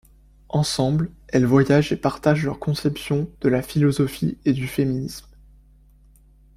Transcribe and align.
Ensemble, 0.49 1.11
elles 1.27 1.45
voyagent 1.45 1.91
et 1.91 1.95
partagent 1.95 2.43
leur 2.45 2.57
conception 2.57 3.29
de 3.41 3.49
la 3.49 3.61
philosophie 3.61 4.39
et 4.45 4.53
du 4.53 4.67
féminisme. 4.67 5.27